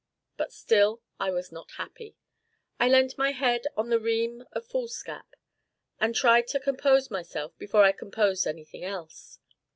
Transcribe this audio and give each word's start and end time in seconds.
But 0.35 0.51
still 0.51 1.03
I 1.19 1.29
was 1.29 1.51
not 1.51 1.73
happy. 1.77 2.15
I 2.79 2.87
leant 2.87 3.19
my 3.19 3.33
head 3.33 3.67
on 3.77 3.89
the 3.89 3.99
ream 3.99 4.43
of 4.51 4.65
foolscap, 4.65 5.35
and 5.99 6.15
tried 6.15 6.47
to 6.47 6.59
compose 6.59 7.11
myself 7.11 7.55
before 7.59 7.83
I 7.83 7.91
composed 7.91 8.47
anything 8.47 8.83
else. 8.83 9.37